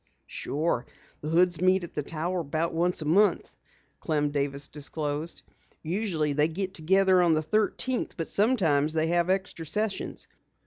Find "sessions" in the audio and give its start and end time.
9.63-10.27